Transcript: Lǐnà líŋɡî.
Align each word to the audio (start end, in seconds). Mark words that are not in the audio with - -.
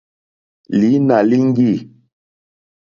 Lǐnà 0.79 1.17
líŋɡî. 1.29 1.71